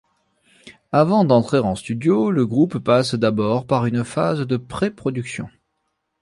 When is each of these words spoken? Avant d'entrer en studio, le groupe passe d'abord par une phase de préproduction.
Avant 0.91 1.25
d'entrer 1.25 1.59
en 1.59 1.75
studio, 1.75 2.31
le 2.31 2.47
groupe 2.47 2.79
passe 2.79 3.13
d'abord 3.13 3.67
par 3.67 3.85
une 3.85 4.03
phase 4.03 4.47
de 4.47 4.57
préproduction. 4.57 5.47